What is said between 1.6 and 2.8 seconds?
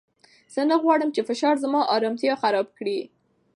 زما ارامتیا خراب